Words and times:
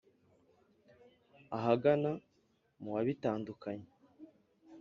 ahagana 1.57 2.11
mu 2.81 2.89
wa 2.95 3.01
Bitandukanye 3.07 3.87